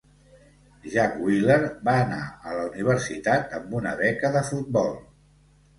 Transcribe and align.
Jack 0.93 1.19
Wheeler 1.25 1.59
va 1.89 1.95
anar 2.07 2.23
a 2.31 2.57
la 2.61 2.65
universitat 2.73 3.55
amb 3.61 3.79
una 3.83 3.95
beca 4.05 4.35
de 4.39 4.47
futbol. 4.53 4.95